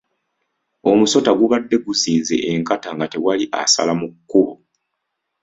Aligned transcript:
Omusota 0.89 1.31
gubadde 1.39 1.75
guzinze 1.85 2.35
enkata 2.51 2.89
nga 2.95 3.07
tewali 3.13 3.45
asala 3.61 3.93
mu 3.99 4.07
kkubo. 4.13 4.53